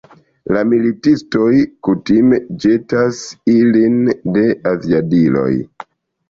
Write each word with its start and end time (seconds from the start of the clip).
La 0.55 0.61
militistoj 0.69 1.49
kutime 1.87 2.39
ĵetas 2.63 3.19
ilin 3.57 4.01
de 4.39 4.47
aviadiloj. 4.73 5.53